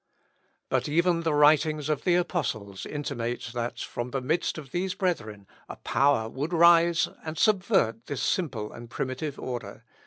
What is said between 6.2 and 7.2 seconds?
would rise